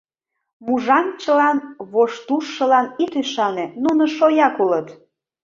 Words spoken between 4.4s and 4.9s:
улыт...